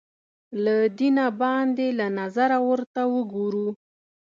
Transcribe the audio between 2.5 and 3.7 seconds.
ورته وګورو